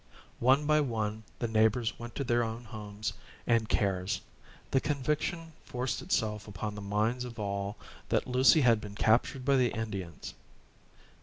[0.39, 3.13] One by one the neighbors went to their own homes
[3.45, 4.19] and cares.
[4.71, 7.77] The conviction forced itself upon the minds of all,
[8.09, 10.33] that Lucy had been captured by the Indians.